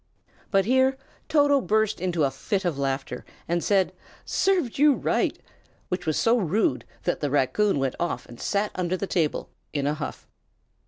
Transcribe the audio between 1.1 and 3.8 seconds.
Toto burst into a fit of laughter, and